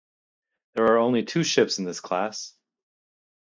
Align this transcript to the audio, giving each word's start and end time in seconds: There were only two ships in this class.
There 0.73 0.85
were 0.85 0.97
only 0.97 1.21
two 1.21 1.43
ships 1.43 1.77
in 1.77 1.85
this 1.85 1.99
class. 1.99 2.55